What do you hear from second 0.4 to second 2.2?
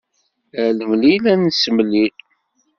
Ar nemlil ad nessemlil.